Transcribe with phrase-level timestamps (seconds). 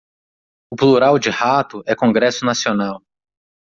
[0.71, 3.03] o plural de rato é congresso nacional